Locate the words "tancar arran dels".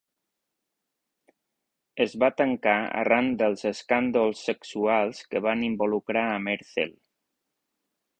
2.41-3.67